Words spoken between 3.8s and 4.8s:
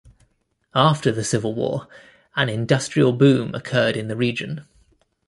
in the region.